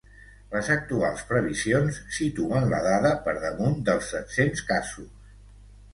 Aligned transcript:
Les 0.53 0.69
actuals 0.75 1.21
previsions 1.31 1.99
situen 2.19 2.67
la 2.71 2.81
dada 2.87 3.13
per 3.27 3.37
damunt 3.47 3.77
dels 3.91 4.11
set-cents 4.15 4.65
casos. 4.73 5.33